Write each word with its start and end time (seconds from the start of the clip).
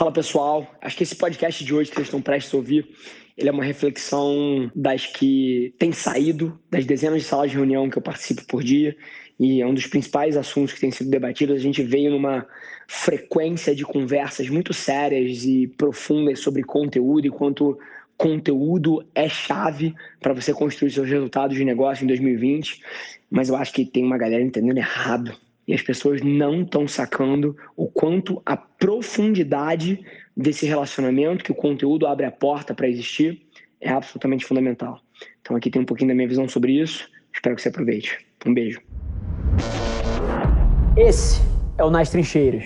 Fala 0.00 0.12
pessoal, 0.12 0.66
acho 0.80 0.96
que 0.96 1.02
esse 1.02 1.14
podcast 1.14 1.62
de 1.62 1.74
hoje 1.74 1.90
que 1.90 1.96
vocês 1.96 2.06
estão 2.06 2.22
prestes 2.22 2.54
a 2.54 2.56
ouvir, 2.56 2.88
ele 3.36 3.50
é 3.50 3.52
uma 3.52 3.62
reflexão 3.62 4.72
das 4.74 5.04
que 5.04 5.74
tem 5.78 5.92
saído 5.92 6.58
das 6.70 6.86
dezenas 6.86 7.20
de 7.20 7.28
salas 7.28 7.50
de 7.50 7.58
reunião 7.58 7.90
que 7.90 7.98
eu 7.98 8.02
participo 8.02 8.42
por 8.46 8.64
dia 8.64 8.96
e 9.38 9.60
é 9.60 9.66
um 9.66 9.74
dos 9.74 9.86
principais 9.86 10.38
assuntos 10.38 10.72
que 10.72 10.80
tem 10.80 10.90
sido 10.90 11.10
debatidos. 11.10 11.54
A 11.54 11.58
gente 11.58 11.82
veio 11.82 12.12
numa 12.12 12.46
frequência 12.88 13.74
de 13.74 13.84
conversas 13.84 14.48
muito 14.48 14.72
sérias 14.72 15.44
e 15.44 15.66
profundas 15.66 16.40
sobre 16.40 16.62
conteúdo 16.62 17.26
e 17.26 17.30
quanto 17.30 17.78
conteúdo 18.16 19.06
é 19.14 19.28
chave 19.28 19.94
para 20.18 20.32
você 20.32 20.54
construir 20.54 20.92
seus 20.92 21.10
resultados 21.10 21.54
de 21.58 21.62
negócio 21.62 22.04
em 22.04 22.06
2020, 22.06 22.80
mas 23.30 23.50
eu 23.50 23.56
acho 23.56 23.70
que 23.70 23.84
tem 23.84 24.02
uma 24.02 24.16
galera 24.16 24.42
entendendo 24.42 24.78
errado 24.78 25.36
e 25.70 25.74
as 25.74 25.82
pessoas 25.82 26.20
não 26.20 26.62
estão 26.62 26.88
sacando 26.88 27.56
o 27.76 27.86
quanto 27.86 28.42
a 28.44 28.56
profundidade 28.56 30.04
desse 30.36 30.66
relacionamento, 30.66 31.44
que 31.44 31.52
o 31.52 31.54
conteúdo 31.54 32.08
abre 32.08 32.26
a 32.26 32.30
porta 32.32 32.74
para 32.74 32.88
existir, 32.88 33.40
é 33.80 33.88
absolutamente 33.88 34.44
fundamental. 34.44 35.00
Então 35.40 35.54
aqui 35.54 35.70
tem 35.70 35.80
um 35.80 35.84
pouquinho 35.84 36.08
da 36.08 36.14
minha 36.16 36.26
visão 36.26 36.48
sobre 36.48 36.72
isso. 36.72 37.08
Espero 37.32 37.54
que 37.54 37.62
você 37.62 37.68
aproveite. 37.68 38.18
Um 38.44 38.52
beijo. 38.52 38.80
Esse 40.96 41.40
é 41.78 41.84
o 41.84 41.90
Nas 41.90 42.10
Trincheiras. 42.10 42.64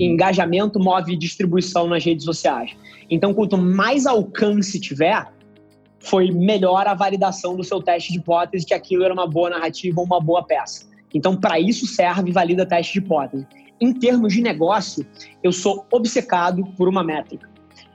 Engajamento 0.00 0.80
move 0.80 1.14
distribuição 1.16 1.86
nas 1.86 2.02
redes 2.02 2.24
sociais. 2.24 2.74
Então, 3.10 3.34
quanto 3.34 3.58
mais 3.58 4.06
alcance 4.06 4.80
tiver, 4.80 5.30
foi 5.98 6.30
melhor 6.30 6.86
a 6.86 6.94
validação 6.94 7.54
do 7.54 7.62
seu 7.62 7.82
teste 7.82 8.10
de 8.10 8.20
hipótese 8.20 8.64
que 8.64 8.72
aquilo 8.72 9.04
era 9.04 9.12
uma 9.12 9.26
boa 9.26 9.50
narrativa 9.50 10.00
ou 10.00 10.06
uma 10.06 10.18
boa 10.18 10.42
peça. 10.42 10.88
Então, 11.14 11.36
para 11.36 11.58
isso 11.58 11.86
serve 11.86 12.32
valida 12.32 12.64
teste 12.66 12.94
de 12.94 12.98
hipótese. 13.00 13.46
Em 13.80 13.92
termos 13.92 14.32
de 14.32 14.42
negócio, 14.42 15.06
eu 15.42 15.52
sou 15.52 15.86
obcecado 15.90 16.64
por 16.76 16.88
uma 16.88 17.02
métrica 17.02 17.48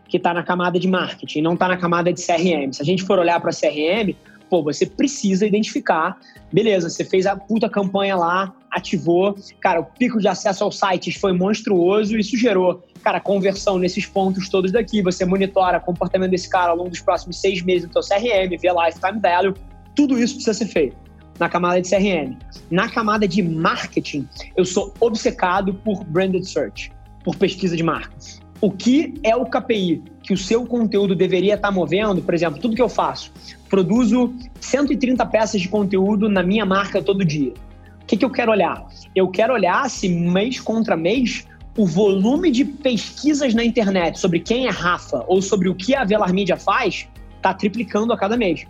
que 0.07 0.17
está 0.17 0.33
na 0.33 0.43
camada 0.43 0.79
de 0.79 0.87
marketing, 0.87 1.41
não 1.41 1.53
está 1.53 1.67
na 1.67 1.77
camada 1.77 2.11
de 2.11 2.25
CRM. 2.25 2.71
Se 2.71 2.81
a 2.81 2.85
gente 2.85 3.03
for 3.03 3.19
olhar 3.19 3.39
para 3.39 3.51
CRM, 3.51 4.15
pô, 4.49 4.63
você 4.63 4.85
precisa 4.85 5.45
identificar, 5.45 6.17
beleza, 6.51 6.89
você 6.89 7.03
fez 7.03 7.25
a 7.25 7.35
puta 7.35 7.69
campanha 7.69 8.15
lá, 8.15 8.53
ativou, 8.71 9.35
cara, 9.59 9.79
o 9.79 9.85
pico 9.85 10.19
de 10.19 10.27
acesso 10.27 10.63
aos 10.63 10.77
sites 10.77 11.15
foi 11.15 11.33
monstruoso, 11.33 12.17
isso 12.17 12.37
gerou, 12.37 12.83
cara, 13.03 13.19
conversão 13.19 13.77
nesses 13.77 14.05
pontos 14.05 14.49
todos 14.49 14.71
daqui, 14.71 15.01
você 15.01 15.25
monitora 15.25 15.77
o 15.77 15.81
comportamento 15.81 16.31
desse 16.31 16.49
cara 16.49 16.71
ao 16.71 16.77
longo 16.77 16.89
dos 16.89 17.01
próximos 17.01 17.39
seis 17.39 17.61
meses 17.61 17.89
do 17.89 18.03
seu 18.03 18.17
CRM, 18.17 18.49
vê 18.59 18.69
lifetime 18.71 19.19
value, 19.19 19.53
tudo 19.95 20.17
isso 20.19 20.35
precisa 20.35 20.53
ser 20.53 20.67
feito 20.67 21.04
na 21.39 21.49
camada 21.49 21.81
de 21.81 21.89
CRM. 21.89 22.37
Na 22.69 22.89
camada 22.89 23.27
de 23.27 23.41
marketing, 23.41 24.27
eu 24.55 24.65
sou 24.65 24.93
obcecado 24.99 25.73
por 25.73 26.03
branded 26.03 26.45
search, 26.45 26.91
por 27.23 27.35
pesquisa 27.35 27.75
de 27.75 27.83
marcas. 27.83 28.41
O 28.61 28.71
que 28.71 29.13
é 29.21 29.35
o 29.35 29.45
KPI 29.45 30.03
que 30.23 30.33
o 30.33 30.37
seu 30.37 30.65
conteúdo 30.65 31.15
deveria 31.15 31.55
estar 31.55 31.71
movendo? 31.71 32.21
Por 32.21 32.33
exemplo, 32.33 32.59
tudo 32.59 32.75
que 32.75 32.81
eu 32.81 32.89
faço, 32.89 33.31
produzo 33.69 34.33
130 34.59 35.25
peças 35.25 35.61
de 35.61 35.67
conteúdo 35.67 36.29
na 36.29 36.41
minha 36.41 36.65
marca 36.65 37.01
todo 37.01 37.23
dia. 37.23 37.53
O 38.01 38.05
que, 38.05 38.17
que 38.17 38.25
eu 38.25 38.29
quero 38.29 38.51
olhar? 38.51 38.87
Eu 39.15 39.27
quero 39.27 39.53
olhar 39.53 39.89
se 39.89 40.07
mês 40.07 40.59
contra 40.59 40.95
mês 40.95 41.45
o 41.77 41.85
volume 41.85 42.49
de 42.49 42.63
pesquisas 42.63 43.53
na 43.53 43.63
internet 43.63 44.19
sobre 44.19 44.39
quem 44.39 44.67
é 44.67 44.69
Rafa 44.69 45.25
ou 45.27 45.41
sobre 45.41 45.67
o 45.67 45.75
que 45.75 45.93
a 45.93 46.05
Velar 46.05 46.33
Media 46.33 46.55
faz 46.55 47.07
está 47.35 47.53
triplicando 47.53 48.13
a 48.13 48.17
cada 48.17 48.37
mês. 48.37 48.65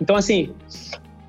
Então, 0.00 0.16
assim, 0.16 0.52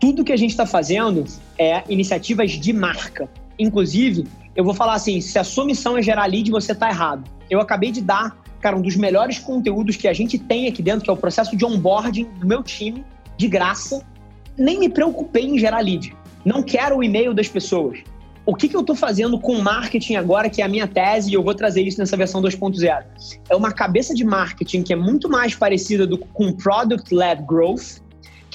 tudo 0.05 0.23
que 0.23 0.31
a 0.31 0.37
gente 0.37 0.51
está 0.51 0.67
fazendo 0.67 1.25
é 1.57 1.83
iniciativas 1.89 2.51
de 2.51 2.71
marca. 2.71 3.27
Inclusive, 3.57 4.27
eu 4.55 4.63
vou 4.63 4.75
falar 4.75 4.93
assim: 4.93 5.19
se 5.19 5.39
a 5.39 5.43
sua 5.43 5.65
missão 5.65 5.97
é 5.97 6.01
gerar 6.03 6.27
lead, 6.27 6.51
você 6.51 6.73
está 6.73 6.89
errado. 6.89 7.27
Eu 7.49 7.59
acabei 7.59 7.89
de 7.91 8.01
dar, 8.01 8.37
cara, 8.61 8.77
um 8.77 8.83
dos 8.83 8.95
melhores 8.95 9.39
conteúdos 9.39 9.95
que 9.95 10.07
a 10.07 10.13
gente 10.13 10.37
tem 10.37 10.67
aqui 10.67 10.83
dentro, 10.83 11.03
que 11.03 11.09
é 11.09 11.13
o 11.13 11.17
processo 11.17 11.57
de 11.57 11.65
onboarding 11.65 12.25
do 12.39 12.45
meu 12.45 12.61
time, 12.61 13.03
de 13.35 13.47
graça. 13.47 14.05
Nem 14.55 14.77
me 14.77 14.89
preocupei 14.89 15.47
em 15.47 15.57
gerar 15.57 15.79
lead. 15.79 16.15
Não 16.45 16.61
quero 16.61 16.97
o 16.97 17.03
e-mail 17.03 17.33
das 17.33 17.47
pessoas. 17.47 17.97
O 18.45 18.53
que, 18.53 18.69
que 18.69 18.75
eu 18.75 18.81
estou 18.81 18.95
fazendo 18.95 19.39
com 19.39 19.59
marketing 19.59 20.17
agora, 20.17 20.51
que 20.51 20.61
é 20.61 20.65
a 20.65 20.67
minha 20.67 20.87
tese, 20.87 21.31
e 21.31 21.33
eu 21.33 21.41
vou 21.41 21.55
trazer 21.55 21.81
isso 21.81 21.97
nessa 21.97 22.15
versão 22.15 22.43
2.0? 22.43 23.03
É 23.49 23.55
uma 23.55 23.71
cabeça 23.71 24.13
de 24.13 24.23
marketing 24.23 24.83
que 24.83 24.93
é 24.93 24.95
muito 24.95 25.27
mais 25.27 25.55
parecida 25.55 26.05
do, 26.05 26.19
com 26.19 26.53
product-led 26.53 27.41
growth, 27.41 28.04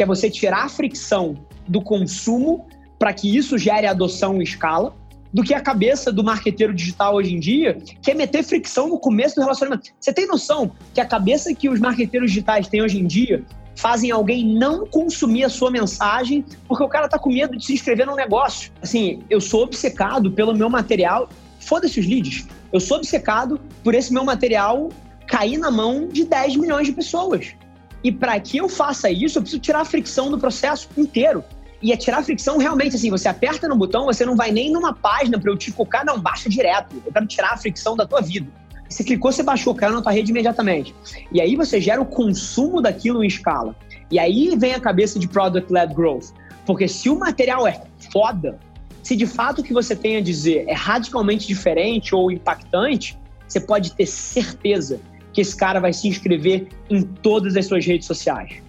que 0.00 0.04
é 0.04 0.06
você 0.06 0.30
tirar 0.30 0.64
a 0.64 0.68
fricção 0.70 1.36
do 1.68 1.82
consumo 1.82 2.66
para 2.98 3.12
que 3.12 3.36
isso 3.36 3.58
gere 3.58 3.86
adoção 3.86 4.40
em 4.40 4.42
escala, 4.42 4.96
do 5.30 5.42
que 5.42 5.52
a 5.52 5.60
cabeça 5.60 6.10
do 6.10 6.24
marqueteiro 6.24 6.72
digital 6.72 7.16
hoje 7.16 7.34
em 7.34 7.38
dia, 7.38 7.76
que 8.00 8.10
é 8.10 8.14
meter 8.14 8.42
fricção 8.42 8.88
no 8.88 8.98
começo 8.98 9.34
do 9.34 9.42
relacionamento. 9.42 9.90
Você 10.00 10.10
tem 10.10 10.26
noção 10.26 10.72
que 10.94 11.02
a 11.02 11.04
cabeça 11.04 11.54
que 11.54 11.68
os 11.68 11.78
marqueteiros 11.78 12.30
digitais 12.30 12.66
têm 12.66 12.80
hoje 12.80 12.98
em 12.98 13.06
dia 13.06 13.44
fazem 13.76 14.10
alguém 14.10 14.42
não 14.42 14.86
consumir 14.86 15.44
a 15.44 15.50
sua 15.50 15.70
mensagem 15.70 16.46
porque 16.66 16.82
o 16.82 16.88
cara 16.88 17.06
tá 17.06 17.18
com 17.18 17.28
medo 17.28 17.54
de 17.58 17.66
se 17.66 17.74
inscrever 17.74 18.06
num 18.06 18.16
negócio. 18.16 18.72
Assim, 18.80 19.22
eu 19.28 19.38
sou 19.38 19.64
obcecado 19.64 20.32
pelo 20.32 20.56
meu 20.56 20.70
material, 20.70 21.28
foda-se 21.58 22.00
os 22.00 22.06
leads. 22.06 22.48
Eu 22.72 22.80
sou 22.80 22.96
obcecado 22.96 23.60
por 23.84 23.94
esse 23.94 24.14
meu 24.14 24.24
material 24.24 24.88
cair 25.26 25.58
na 25.58 25.70
mão 25.70 26.08
de 26.08 26.24
10 26.24 26.56
milhões 26.56 26.86
de 26.86 26.94
pessoas. 26.94 27.54
E 28.02 28.10
para 28.10 28.38
que 28.40 28.58
eu 28.58 28.68
faça 28.68 29.10
isso, 29.10 29.38
eu 29.38 29.42
preciso 29.42 29.60
tirar 29.60 29.80
a 29.80 29.84
fricção 29.84 30.30
do 30.30 30.38
processo 30.38 30.88
inteiro. 30.96 31.44
E 31.82 31.92
é 31.92 31.96
tirar 31.96 32.18
a 32.18 32.22
fricção 32.22 32.58
realmente 32.58 32.96
assim, 32.96 33.10
você 33.10 33.28
aperta 33.28 33.66
no 33.66 33.76
botão, 33.76 34.04
você 34.04 34.24
não 34.24 34.36
vai 34.36 34.50
nem 34.50 34.70
numa 34.70 34.92
página 34.92 35.38
para 35.38 35.50
eu 35.50 35.56
te 35.56 35.72
colocar, 35.72 36.04
não, 36.04 36.20
baixa 36.20 36.48
direto. 36.48 36.94
Eu 37.04 37.12
quero 37.12 37.26
tirar 37.26 37.52
a 37.52 37.56
fricção 37.56 37.96
da 37.96 38.06
tua 38.06 38.20
vida. 38.20 38.46
Você 38.88 39.04
clicou, 39.04 39.30
você 39.30 39.42
baixou, 39.42 39.74
caiu 39.74 39.92
na 39.92 40.02
tua 40.02 40.12
rede 40.12 40.30
imediatamente. 40.30 40.94
E 41.32 41.40
aí 41.40 41.54
você 41.54 41.80
gera 41.80 42.00
o 42.00 42.04
consumo 42.04 42.82
daquilo 42.82 43.22
em 43.22 43.26
escala. 43.26 43.74
E 44.10 44.18
aí 44.18 44.56
vem 44.58 44.74
a 44.74 44.80
cabeça 44.80 45.18
de 45.18 45.28
Product-Led 45.28 45.94
Growth. 45.94 46.32
Porque 46.66 46.88
se 46.88 47.08
o 47.08 47.18
material 47.18 47.66
é 47.66 47.80
foda, 48.12 48.58
se 49.02 49.14
de 49.16 49.26
fato 49.26 49.60
o 49.60 49.64
que 49.64 49.72
você 49.72 49.94
tem 49.94 50.16
a 50.16 50.20
dizer 50.20 50.64
é 50.68 50.74
radicalmente 50.74 51.46
diferente 51.46 52.14
ou 52.14 52.30
impactante, 52.30 53.18
você 53.46 53.60
pode 53.60 53.94
ter 53.94 54.06
certeza 54.06 55.00
que 55.32 55.40
esse 55.40 55.56
cara 55.56 55.80
vai 55.80 55.92
se 55.92 56.08
inscrever 56.08 56.68
em 56.88 57.02
todas 57.02 57.56
as 57.56 57.66
suas 57.66 57.84
redes 57.86 58.06
sociais. 58.06 58.62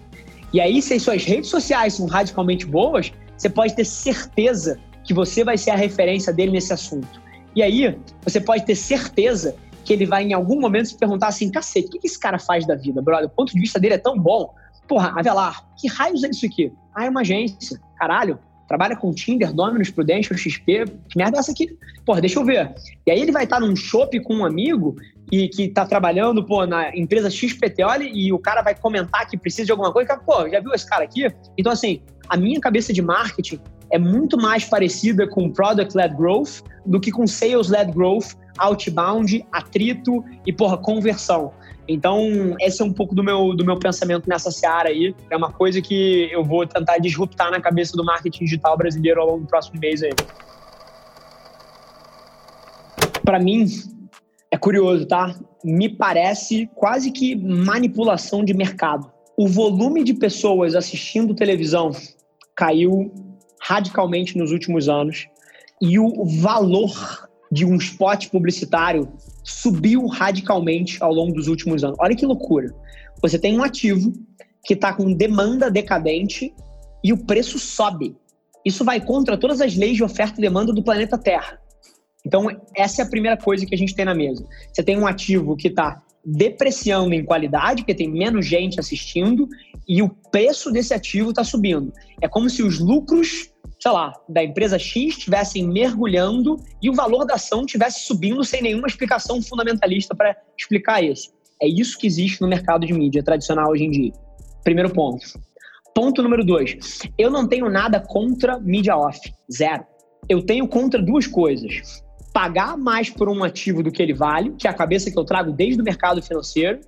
E 0.52 0.60
aí, 0.60 0.82
se 0.82 0.94
as 0.94 1.02
suas 1.02 1.24
redes 1.24 1.48
sociais 1.48 1.94
são 1.94 2.06
radicalmente 2.06 2.66
boas, 2.66 3.12
você 3.36 3.48
pode 3.48 3.74
ter 3.74 3.84
certeza 3.84 4.78
que 5.04 5.14
você 5.14 5.42
vai 5.42 5.56
ser 5.56 5.70
a 5.70 5.76
referência 5.76 6.32
dele 6.32 6.52
nesse 6.52 6.72
assunto. 6.72 7.20
E 7.56 7.62
aí, 7.62 7.98
você 8.22 8.40
pode 8.40 8.64
ter 8.64 8.74
certeza 8.74 9.56
que 9.84 9.92
ele 9.92 10.06
vai 10.06 10.24
em 10.24 10.32
algum 10.32 10.60
momento 10.60 10.88
se 10.88 10.96
perguntar 10.96 11.28
assim: 11.28 11.50
cacete, 11.50 11.88
o 11.88 12.00
que 12.00 12.06
esse 12.06 12.18
cara 12.18 12.38
faz 12.38 12.66
da 12.66 12.74
vida, 12.74 13.02
brother? 13.02 13.26
O 13.26 13.30
ponto 13.30 13.52
de 13.52 13.60
vista 13.60 13.80
dele 13.80 13.94
é 13.94 13.98
tão 13.98 14.18
bom. 14.18 14.54
Porra, 14.86 15.12
Avelar, 15.18 15.66
que 15.76 15.88
raios 15.88 16.22
é 16.22 16.28
isso 16.28 16.44
aqui? 16.46 16.72
Ah, 16.94 17.06
é 17.06 17.08
uma 17.08 17.22
agência. 17.22 17.80
Caralho, 17.96 18.38
trabalha 18.72 18.96
com 18.96 19.12
Tinder, 19.12 19.52
Dominus, 19.52 19.90
Prudential, 19.90 20.38
XP. 20.38 20.86
Que 21.10 21.18
merda 21.18 21.36
é 21.36 21.40
essa 21.40 21.52
aqui? 21.52 21.76
Porra, 22.06 22.22
deixa 22.22 22.38
eu 22.38 22.44
ver. 22.44 22.74
E 23.06 23.10
aí 23.10 23.20
ele 23.20 23.30
vai 23.30 23.44
estar 23.44 23.60
num 23.60 23.76
shopping 23.76 24.22
com 24.22 24.36
um 24.36 24.46
amigo 24.46 24.96
e 25.30 25.46
que 25.46 25.68
tá 25.68 25.84
trabalhando, 25.84 26.42
pô, 26.42 26.64
na 26.64 26.96
empresa 26.96 27.28
XPTO 27.28 28.02
e 28.14 28.32
o 28.32 28.38
cara 28.38 28.62
vai 28.62 28.74
comentar 28.74 29.28
que 29.28 29.36
precisa 29.36 29.66
de 29.66 29.72
alguma 29.72 29.92
coisa, 29.92 30.14
e, 30.14 30.24
pô, 30.24 30.48
já 30.48 30.58
viu 30.58 30.72
esse 30.72 30.88
cara 30.88 31.04
aqui? 31.04 31.30
Então, 31.58 31.70
assim, 31.70 32.00
a 32.30 32.36
minha 32.36 32.58
cabeça 32.60 32.94
de 32.94 33.02
marketing 33.02 33.60
é 33.90 33.98
muito 33.98 34.38
mais 34.38 34.64
parecida 34.64 35.28
com 35.28 35.50
product-led 35.50 36.16
growth 36.16 36.62
do 36.86 36.98
que 36.98 37.12
com 37.12 37.26
sales-led 37.26 37.92
growth, 37.92 38.32
outbound, 38.56 39.44
atrito 39.52 40.24
e, 40.46 40.52
porra, 40.52 40.78
conversão. 40.78 41.52
Então, 41.88 42.54
esse 42.60 42.80
é 42.80 42.84
um 42.84 42.92
pouco 42.92 43.14
do 43.14 43.22
meu, 43.22 43.54
do 43.54 43.64
meu 43.64 43.78
pensamento 43.78 44.28
nessa 44.28 44.50
seara 44.50 44.88
aí. 44.88 45.14
É 45.30 45.36
uma 45.36 45.52
coisa 45.52 45.80
que 45.82 46.28
eu 46.30 46.44
vou 46.44 46.66
tentar 46.66 46.98
disruptar 46.98 47.50
na 47.50 47.60
cabeça 47.60 47.96
do 47.96 48.04
marketing 48.04 48.44
digital 48.44 48.76
brasileiro 48.76 49.20
ao 49.20 49.26
longo 49.26 49.40
do 49.40 49.46
próximo 49.46 49.80
mês 49.80 50.02
aí. 50.02 50.12
Para 53.24 53.38
mim, 53.38 53.66
é 54.50 54.56
curioso, 54.56 55.06
tá? 55.06 55.34
Me 55.64 55.88
parece 55.88 56.68
quase 56.74 57.10
que 57.10 57.34
manipulação 57.34 58.44
de 58.44 58.54
mercado. 58.54 59.10
O 59.36 59.48
volume 59.48 60.04
de 60.04 60.14
pessoas 60.14 60.74
assistindo 60.74 61.34
televisão 61.34 61.90
caiu 62.54 63.12
radicalmente 63.60 64.36
nos 64.36 64.52
últimos 64.52 64.88
anos 64.88 65.26
e 65.80 65.98
o 65.98 66.24
valor 66.24 66.92
de 67.52 67.66
um 67.66 67.76
spot 67.76 68.28
publicitário 68.30 69.12
subiu 69.44 70.06
radicalmente 70.06 70.96
ao 71.02 71.12
longo 71.12 71.34
dos 71.34 71.48
últimos 71.48 71.84
anos. 71.84 71.98
Olha 72.00 72.16
que 72.16 72.24
loucura. 72.24 72.74
Você 73.20 73.38
tem 73.38 73.58
um 73.58 73.62
ativo 73.62 74.10
que 74.64 74.72
está 74.72 74.94
com 74.94 75.12
demanda 75.12 75.70
decadente 75.70 76.54
e 77.04 77.12
o 77.12 77.18
preço 77.18 77.58
sobe. 77.58 78.16
Isso 78.64 78.82
vai 78.84 79.00
contra 79.00 79.36
todas 79.36 79.60
as 79.60 79.76
leis 79.76 79.96
de 79.96 80.02
oferta 80.02 80.38
e 80.38 80.40
demanda 80.40 80.72
do 80.72 80.82
planeta 80.82 81.18
Terra. 81.18 81.58
Então, 82.24 82.46
essa 82.74 83.02
é 83.02 83.04
a 83.04 83.08
primeira 83.10 83.36
coisa 83.36 83.66
que 83.66 83.74
a 83.74 83.78
gente 83.78 83.94
tem 83.94 84.06
na 84.06 84.14
mesa. 84.14 84.46
Você 84.72 84.82
tem 84.82 84.98
um 84.98 85.06
ativo 85.06 85.54
que 85.54 85.68
está 85.68 86.00
depreciando 86.24 87.14
em 87.14 87.24
qualidade, 87.24 87.82
porque 87.82 87.94
tem 87.94 88.10
menos 88.10 88.46
gente 88.46 88.78
assistindo, 88.78 89.48
e 89.88 90.02
o 90.02 90.08
preço 90.08 90.70
desse 90.70 90.94
ativo 90.94 91.30
está 91.30 91.42
subindo. 91.42 91.92
É 92.20 92.28
como 92.28 92.48
se 92.48 92.62
os 92.62 92.78
lucros, 92.78 93.50
sei 93.80 93.90
lá, 93.90 94.12
da 94.28 94.42
empresa 94.42 94.78
X 94.78 95.18
estivessem 95.18 95.66
mergulhando 95.66 96.56
e 96.80 96.88
o 96.88 96.94
valor 96.94 97.24
da 97.24 97.34
ação 97.34 97.62
estivesse 97.62 98.06
subindo 98.06 98.44
sem 98.44 98.62
nenhuma 98.62 98.86
explicação 98.86 99.42
fundamentalista 99.42 100.14
para 100.14 100.36
explicar 100.56 101.02
isso. 101.02 101.32
É 101.60 101.66
isso 101.66 101.98
que 101.98 102.06
existe 102.06 102.40
no 102.40 102.48
mercado 102.48 102.86
de 102.86 102.92
mídia 102.92 103.22
tradicional 103.22 103.70
hoje 103.70 103.84
em 103.84 103.90
dia. 103.90 104.12
Primeiro 104.64 104.90
ponto. 104.90 105.24
Ponto 105.94 106.22
número 106.22 106.44
dois. 106.44 107.00
Eu 107.18 107.30
não 107.30 107.46
tenho 107.46 107.68
nada 107.68 108.00
contra 108.00 108.58
mídia 108.58 108.96
off. 108.96 109.20
Zero. 109.52 109.84
Eu 110.28 110.42
tenho 110.42 110.66
contra 110.66 111.02
duas 111.02 111.26
coisas. 111.26 112.02
Pagar 112.32 112.76
mais 112.76 113.10
por 113.10 113.28
um 113.28 113.44
ativo 113.44 113.82
do 113.82 113.90
que 113.90 114.02
ele 114.02 114.14
vale, 114.14 114.52
que 114.58 114.66
é 114.66 114.70
a 114.70 114.74
cabeça 114.74 115.10
que 115.10 115.18
eu 115.18 115.24
trago 115.24 115.52
desde 115.52 115.80
o 115.80 115.84
mercado 115.84 116.22
financeiro. 116.22 116.80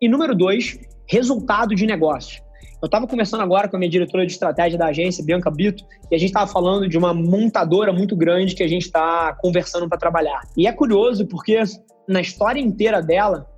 E 0.00 0.08
número 0.08 0.34
dois, 0.34 0.78
resultado 1.06 1.74
de 1.74 1.86
negócio. 1.86 2.42
Eu 2.82 2.86
estava 2.86 3.06
conversando 3.06 3.42
agora 3.42 3.66
com 3.66 3.76
a 3.76 3.78
minha 3.78 3.90
diretora 3.90 4.26
de 4.26 4.32
estratégia 4.32 4.78
da 4.78 4.88
agência, 4.88 5.24
Bianca 5.24 5.50
Bito, 5.50 5.82
e 6.10 6.14
a 6.14 6.18
gente 6.18 6.28
estava 6.28 6.46
falando 6.46 6.86
de 6.86 6.98
uma 6.98 7.14
montadora 7.14 7.92
muito 7.92 8.14
grande 8.14 8.54
que 8.54 8.62
a 8.62 8.68
gente 8.68 8.82
está 8.82 9.34
conversando 9.40 9.88
para 9.88 9.96
trabalhar. 9.96 10.42
E 10.54 10.66
é 10.66 10.72
curioso 10.72 11.26
porque 11.26 11.62
na 12.06 12.20
história 12.20 12.60
inteira 12.60 13.00
dela, 13.00 13.48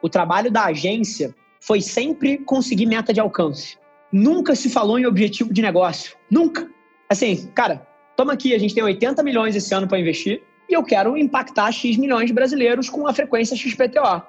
o 0.00 0.08
trabalho 0.08 0.52
da 0.52 0.66
agência 0.66 1.34
foi 1.60 1.80
sempre 1.80 2.38
conseguir 2.38 2.86
meta 2.86 3.12
de 3.12 3.18
alcance. 3.18 3.76
Nunca 4.12 4.54
se 4.54 4.70
falou 4.70 4.98
em 4.98 5.06
objetivo 5.06 5.52
de 5.52 5.60
negócio. 5.60 6.16
Nunca. 6.30 6.68
Assim, 7.10 7.48
cara, 7.56 7.84
toma 8.16 8.34
aqui, 8.34 8.54
a 8.54 8.58
gente 8.58 8.72
tem 8.72 8.84
80 8.84 9.20
milhões 9.24 9.56
esse 9.56 9.74
ano 9.74 9.88
para 9.88 9.98
investir 9.98 10.40
e 10.68 10.74
eu 10.74 10.82
quero 10.82 11.16
impactar 11.16 11.70
X 11.72 11.96
milhões 11.96 12.26
de 12.26 12.32
brasileiros 12.32 12.88
com 12.88 13.06
a 13.06 13.14
frequência 13.14 13.56
XPTO. 13.56 14.00
A 14.00 14.24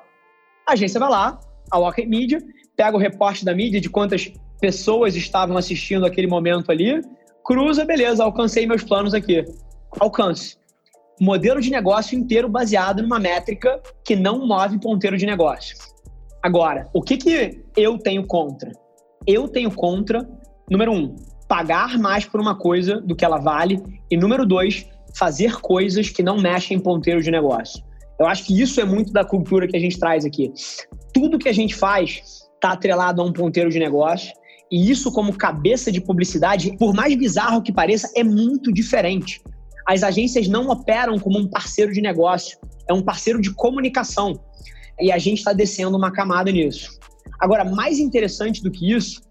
agência 0.68 1.00
vai 1.00 1.10
lá, 1.10 1.40
a 1.72 1.78
Walker 1.78 2.06
Media, 2.06 2.40
pega 2.76 2.96
o 2.96 3.00
reporte 3.00 3.44
da 3.44 3.56
mídia 3.56 3.82
de 3.82 3.90
quantas 3.90 4.32
pessoas 4.60 5.16
estavam 5.16 5.58
assistindo 5.58 6.06
aquele 6.06 6.28
momento 6.28 6.72
ali, 6.72 7.02
cruza, 7.44 7.86
beleza, 7.86 8.24
alcancei 8.24 8.66
meus 8.68 8.84
planos 8.84 9.14
aqui. 9.14 9.44
Alcance. 10.00 10.58
Modelo 11.20 11.60
de 11.60 11.72
negócio 11.72 12.18
inteiro 12.18 12.48
baseado 12.48 13.02
numa 13.02 13.20
métrica 13.20 13.82
que 14.06 14.16
não 14.16 14.46
move 14.46 14.80
ponteiro 14.80 15.18
de 15.18 15.26
negócio. 15.26 15.76
Agora, 16.44 16.88
o 16.94 17.02
que, 17.02 17.18
que 17.18 17.64
eu 17.76 17.98
tenho 17.98 18.26
contra? 18.26 18.72
Eu 19.26 19.48
tenho 19.48 19.72
contra, 19.72 20.30
número 20.70 20.92
um, 20.92 21.16
pagar 21.48 21.98
mais 21.98 22.26
por 22.26 22.40
uma 22.40 22.56
coisa 22.56 23.02
do 23.02 23.16
que 23.16 23.26
ela 23.26 23.38
vale, 23.38 23.82
e 24.12 24.16
número 24.16 24.46
dois, 24.46 24.88
fazer 25.18 25.60
coisas 25.60 26.10
que 26.10 26.22
não 26.22 26.38
mexem 26.38 26.78
em 26.78 26.80
ponteiro 26.80 27.22
de 27.22 27.32
negócio. 27.32 27.84
Eu 28.20 28.26
acho 28.28 28.46
que 28.46 28.60
isso 28.60 28.80
é 28.80 28.86
muito 28.86 29.12
da 29.12 29.24
cultura 29.24 29.68
que 29.68 29.76
a 29.76 29.80
gente 29.80 30.00
traz 30.00 30.26
aqui. 30.26 30.52
Tudo 31.14 31.40
que 31.40 31.50
a 31.50 31.54
gente 31.54 31.76
faz 31.76 32.22
está 32.56 32.72
atrelado 32.72 33.22
a 33.22 33.26
um 33.26 33.34
ponteiro 33.34 33.70
de 33.70 33.80
negócio. 33.80 34.32
E 34.72 34.92
isso, 34.92 35.12
como 35.12 35.34
cabeça 35.34 35.92
de 35.92 36.02
publicidade, 36.02 36.76
por 36.78 36.94
mais 36.94 37.16
bizarro 37.16 37.62
que 37.62 37.72
pareça, 37.72 38.12
é 38.16 38.24
muito 38.24 38.72
diferente. 38.72 39.42
As 39.88 40.04
agências 40.04 40.48
não 40.48 40.68
operam 40.70 41.18
como 41.18 41.40
um 41.40 41.48
parceiro 41.48 41.94
de 41.94 42.02
negócio, 42.02 42.60
é 42.90 42.94
um 42.94 43.02
parceiro 43.02 43.40
de 43.40 43.54
comunicação. 43.54 44.34
E 45.00 45.12
a 45.12 45.18
gente 45.18 45.38
está 45.38 45.54
descendo 45.54 45.96
uma 45.96 46.12
camada 46.12 46.52
nisso. 46.52 47.00
Agora, 47.40 47.64
mais 47.64 48.00
interessante 48.00 48.62
do 48.62 48.72
que 48.72 48.92
isso 48.92 49.22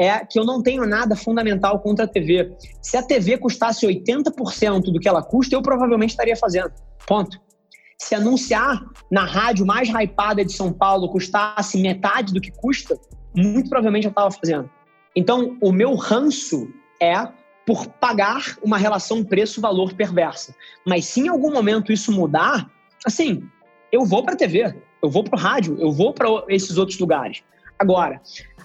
é 0.00 0.24
que 0.24 0.38
eu 0.38 0.44
não 0.44 0.62
tenho 0.62 0.86
nada 0.86 1.14
fundamental 1.14 1.78
contra 1.80 2.06
a 2.06 2.08
TV. 2.08 2.52
Se 2.80 2.96
a 2.96 3.02
TV 3.02 3.36
custasse 3.36 3.86
80% 3.86 4.84
do 4.84 4.98
que 4.98 5.08
ela 5.08 5.22
custa, 5.22 5.54
eu 5.54 5.62
provavelmente 5.62 6.10
estaria 6.10 6.36
fazendo. 6.36 6.72
Ponto 7.06 7.38
se 8.00 8.14
anunciar 8.14 8.82
na 9.10 9.24
rádio 9.24 9.66
mais 9.66 9.90
hypada 9.90 10.42
de 10.42 10.52
São 10.52 10.72
Paulo 10.72 11.10
custasse 11.10 11.80
metade 11.80 12.32
do 12.32 12.40
que 12.40 12.50
custa, 12.50 12.98
muito 13.36 13.68
provavelmente 13.68 14.06
eu 14.06 14.10
estava 14.10 14.30
fazendo. 14.30 14.70
Então, 15.14 15.58
o 15.60 15.70
meu 15.70 15.94
ranço 15.94 16.68
é 17.00 17.28
por 17.66 17.86
pagar 17.86 18.56
uma 18.62 18.78
relação 18.78 19.22
preço-valor 19.22 19.92
perversa. 19.94 20.54
Mas 20.86 21.04
se 21.04 21.20
em 21.20 21.28
algum 21.28 21.52
momento 21.52 21.92
isso 21.92 22.10
mudar, 22.10 22.70
assim, 23.04 23.42
eu 23.92 24.04
vou 24.04 24.24
para 24.24 24.32
a 24.32 24.36
TV, 24.36 24.74
eu 25.02 25.10
vou 25.10 25.22
para 25.22 25.36
o 25.36 25.40
rádio, 25.40 25.76
eu 25.78 25.92
vou 25.92 26.14
para 26.14 26.28
esses 26.48 26.78
outros 26.78 26.98
lugares. 26.98 27.42
Agora, 27.80 28.20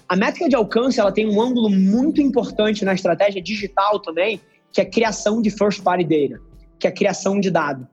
a 0.06 0.14
métrica 0.14 0.46
de 0.46 0.54
alcance 0.54 1.00
ela 1.00 1.10
tem 1.10 1.26
um 1.26 1.40
ângulo 1.40 1.70
muito 1.70 2.20
importante 2.20 2.84
na 2.84 2.92
estratégia 2.92 3.40
digital 3.40 3.98
também, 3.98 4.38
que 4.70 4.78
é 4.78 4.84
a 4.84 4.90
criação 4.90 5.40
de 5.40 5.48
first 5.48 5.82
party 5.82 6.04
data, 6.04 6.38
que 6.78 6.86
é 6.86 6.90
a 6.90 6.92
criação 6.92 7.40
de 7.40 7.50
dado. 7.50 7.88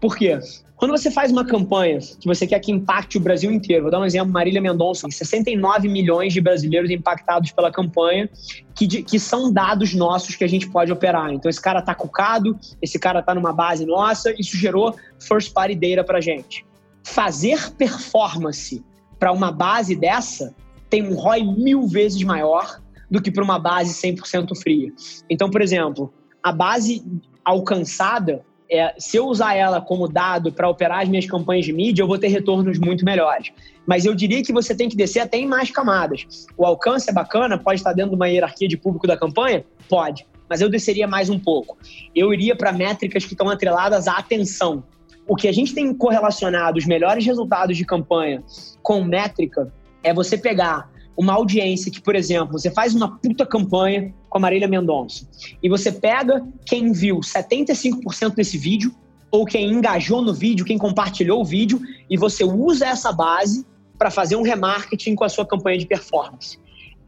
Por 0.00 0.16
quê? 0.16 0.40
Quando 0.74 0.92
você 0.92 1.10
faz 1.10 1.30
uma 1.30 1.44
campanha 1.44 1.98
que 1.98 2.26
você 2.26 2.46
quer 2.46 2.58
que 2.58 2.72
impacte 2.72 3.18
o 3.18 3.20
Brasil 3.20 3.52
inteiro, 3.52 3.82
vou 3.82 3.90
dar 3.90 4.00
um 4.00 4.04
exemplo, 4.04 4.32
Marília 4.32 4.62
Mendonça, 4.62 5.06
69 5.08 5.88
milhões 5.88 6.32
de 6.32 6.40
brasileiros 6.40 6.90
impactados 6.90 7.52
pela 7.52 7.70
campanha, 7.70 8.30
que, 8.74 9.02
que 9.02 9.18
são 9.18 9.52
dados 9.52 9.92
nossos 9.94 10.34
que 10.34 10.42
a 10.42 10.48
gente 10.48 10.68
pode 10.70 10.90
operar. 10.90 11.32
Então, 11.34 11.50
esse 11.50 11.60
cara 11.60 11.80
está 11.80 11.94
cucado, 11.94 12.58
esse 12.80 12.98
cara 12.98 13.20
está 13.20 13.34
numa 13.34 13.52
base 13.52 13.84
nossa, 13.84 14.34
isso 14.40 14.56
gerou 14.56 14.96
first 15.20 15.52
party 15.52 15.74
data 15.74 16.02
para 16.02 16.18
gente. 16.18 16.64
Fazer 17.04 17.70
performance 17.74 18.82
para 19.18 19.30
uma 19.30 19.52
base 19.52 19.94
dessa 19.94 20.52
tem 20.92 21.02
um 21.02 21.14
ROI 21.14 21.42
mil 21.42 21.86
vezes 21.88 22.22
maior 22.22 22.78
do 23.10 23.22
que 23.22 23.30
para 23.30 23.42
uma 23.42 23.58
base 23.58 23.94
100% 23.94 24.54
fria. 24.62 24.92
Então, 25.30 25.48
por 25.48 25.62
exemplo, 25.62 26.12
a 26.42 26.52
base 26.52 27.02
alcançada 27.42 28.44
é, 28.70 28.94
se 28.98 29.16
eu 29.16 29.26
usar 29.26 29.54
ela 29.54 29.80
como 29.80 30.06
dado 30.06 30.52
para 30.52 30.68
operar 30.68 31.00
as 31.00 31.08
minhas 31.08 31.24
campanhas 31.24 31.64
de 31.64 31.72
mídia, 31.72 32.02
eu 32.02 32.06
vou 32.06 32.18
ter 32.18 32.28
retornos 32.28 32.78
muito 32.78 33.06
melhores. 33.06 33.52
Mas 33.86 34.04
eu 34.04 34.14
diria 34.14 34.42
que 34.42 34.52
você 34.52 34.74
tem 34.74 34.88
que 34.88 34.96
descer 34.96 35.20
até 35.20 35.38
em 35.38 35.46
mais 35.46 35.70
camadas. 35.70 36.26
O 36.58 36.66
alcance 36.66 37.08
é 37.08 37.12
bacana, 37.12 37.58
pode 37.58 37.80
estar 37.80 37.94
dentro 37.94 38.10
de 38.10 38.16
uma 38.16 38.28
hierarquia 38.28 38.68
de 38.68 38.76
público 38.76 39.06
da 39.06 39.16
campanha? 39.16 39.64
Pode. 39.88 40.26
Mas 40.48 40.60
eu 40.60 40.68
desceria 40.68 41.06
mais 41.06 41.30
um 41.30 41.38
pouco. 41.38 41.78
Eu 42.14 42.34
iria 42.34 42.54
para 42.54 42.70
métricas 42.70 43.24
que 43.24 43.32
estão 43.32 43.48
atreladas 43.48 44.08
à 44.08 44.18
atenção. 44.18 44.84
O 45.26 45.36
que 45.36 45.48
a 45.48 45.52
gente 45.52 45.74
tem 45.74 45.92
correlacionado 45.94 46.78
os 46.78 46.86
melhores 46.86 47.24
resultados 47.24 47.78
de 47.78 47.84
campanha 47.84 48.42
com 48.82 49.02
métrica 49.02 49.72
é 50.02 50.12
você 50.12 50.36
pegar 50.36 50.90
uma 51.16 51.34
audiência 51.34 51.90
que, 51.90 52.00
por 52.00 52.14
exemplo, 52.14 52.52
você 52.52 52.70
faz 52.70 52.94
uma 52.94 53.18
puta 53.18 53.44
campanha 53.44 54.12
com 54.28 54.38
a 54.38 54.40
Marília 54.40 54.66
Mendonça 54.68 55.28
e 55.62 55.68
você 55.68 55.92
pega 55.92 56.42
quem 56.64 56.92
viu 56.92 57.20
75% 57.20 58.34
desse 58.34 58.56
vídeo 58.56 58.94
ou 59.30 59.44
quem 59.44 59.70
engajou 59.70 60.22
no 60.22 60.32
vídeo, 60.32 60.64
quem 60.64 60.78
compartilhou 60.78 61.40
o 61.40 61.44
vídeo 61.44 61.80
e 62.08 62.16
você 62.16 62.44
usa 62.44 62.86
essa 62.86 63.12
base 63.12 63.66
para 63.98 64.10
fazer 64.10 64.36
um 64.36 64.42
remarketing 64.42 65.14
com 65.14 65.24
a 65.24 65.28
sua 65.28 65.46
campanha 65.46 65.78
de 65.78 65.86
performance. 65.86 66.58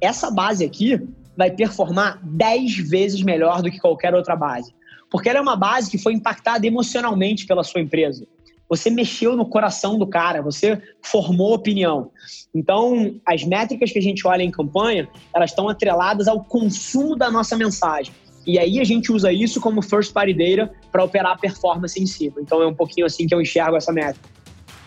Essa 0.00 0.30
base 0.30 0.64
aqui 0.64 1.00
vai 1.36 1.50
performar 1.50 2.20
10 2.22 2.76
vezes 2.88 3.22
melhor 3.22 3.62
do 3.62 3.70
que 3.70 3.80
qualquer 3.80 4.14
outra 4.14 4.36
base, 4.36 4.72
porque 5.10 5.28
ela 5.28 5.38
é 5.38 5.42
uma 5.42 5.56
base 5.56 5.90
que 5.90 5.98
foi 5.98 6.12
impactada 6.12 6.66
emocionalmente 6.66 7.46
pela 7.46 7.64
sua 7.64 7.80
empresa. 7.80 8.26
Você 8.74 8.90
mexeu 8.90 9.36
no 9.36 9.46
coração 9.46 9.96
do 9.96 10.06
cara, 10.06 10.42
você 10.42 10.82
formou 11.00 11.54
opinião. 11.54 12.10
Então, 12.52 13.14
as 13.24 13.44
métricas 13.44 13.92
que 13.92 13.98
a 13.98 14.02
gente 14.02 14.26
olha 14.26 14.42
em 14.42 14.50
campanha, 14.50 15.08
elas 15.32 15.50
estão 15.50 15.68
atreladas 15.68 16.26
ao 16.26 16.42
consumo 16.42 17.14
da 17.14 17.30
nossa 17.30 17.56
mensagem. 17.56 18.12
E 18.44 18.58
aí 18.58 18.80
a 18.80 18.84
gente 18.84 19.12
usa 19.12 19.32
isso 19.32 19.60
como 19.60 19.80
first 19.80 20.12
party 20.12 20.34
data 20.34 20.72
para 20.90 21.04
operar 21.04 21.32
a 21.32 21.38
performance 21.38 22.00
em 22.02 22.06
cima. 22.06 22.36
Então 22.40 22.60
é 22.60 22.66
um 22.66 22.74
pouquinho 22.74 23.06
assim 23.06 23.26
que 23.28 23.34
eu 23.34 23.40
enxergo 23.40 23.76
essa 23.76 23.92
métrica. 23.92 24.28